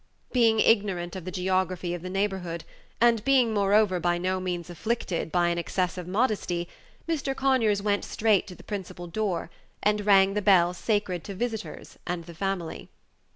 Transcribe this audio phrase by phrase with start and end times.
[0.31, 2.63] Being ignorant of the geography of the neighborhood,
[2.99, 6.67] and being, moreover, by no means afflicted by an excess of modesty,
[7.07, 7.35] Mr.
[7.35, 9.51] Conyers went straight to the principal door,
[9.83, 12.89] and rang the bell sacred to visitors and the family.